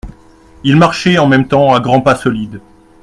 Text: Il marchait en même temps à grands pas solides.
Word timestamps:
Il 0.63 0.77
marchait 0.77 1.19
en 1.19 1.27
même 1.27 1.47
temps 1.47 1.75
à 1.75 1.79
grands 1.79 2.01
pas 2.01 2.15
solides. 2.15 2.59